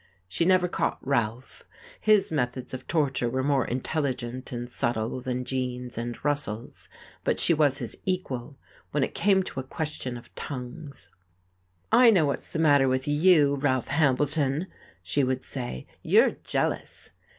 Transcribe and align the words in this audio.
She 0.27 0.45
never 0.45 0.67
caught 0.67 0.97
Ralph; 1.05 1.63
his 1.99 2.31
methods 2.31 2.73
of 2.73 2.87
torture 2.87 3.29
were 3.29 3.43
more 3.43 3.67
intelligent 3.67 4.51
and 4.51 4.67
subtle 4.67 5.21
than 5.21 5.45
Gene's 5.45 5.95
and 5.95 6.17
Russell's, 6.25 6.89
but 7.23 7.39
she 7.39 7.53
was 7.53 7.77
his 7.77 7.95
equal 8.03 8.57
when 8.89 9.03
it 9.03 9.13
came 9.13 9.43
to 9.43 9.59
a 9.59 9.63
question 9.63 10.17
of 10.17 10.33
tongues. 10.33 11.11
"I 11.91 12.09
know 12.09 12.25
what's 12.25 12.51
the 12.51 12.57
matter 12.57 12.87
with 12.87 13.07
you, 13.07 13.57
Ralph 13.57 13.89
Hambleton," 13.89 14.65
she 15.03 15.23
would 15.23 15.43
say. 15.43 15.85
"You're 16.01 16.31
jealous." 16.31 17.11